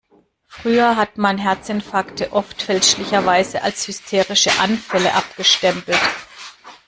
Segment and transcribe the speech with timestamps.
[0.47, 5.99] Früher hat man Herzinfarkte oft fälschlicherweise als hysterische Anfälle abgestempelt.